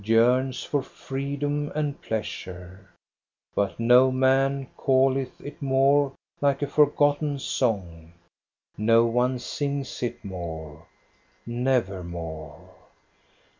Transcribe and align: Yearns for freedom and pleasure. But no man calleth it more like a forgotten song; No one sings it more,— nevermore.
Yearns 0.03 0.63
for 0.63 0.81
freedom 0.81 1.71
and 1.75 2.01
pleasure. 2.01 2.89
But 3.53 3.79
no 3.79 4.11
man 4.11 4.65
calleth 4.75 5.39
it 5.39 5.61
more 5.61 6.13
like 6.41 6.63
a 6.63 6.67
forgotten 6.67 7.37
song; 7.37 8.13
No 8.79 9.05
one 9.05 9.37
sings 9.37 10.01
it 10.01 10.25
more,— 10.25 10.87
nevermore. 11.45 12.73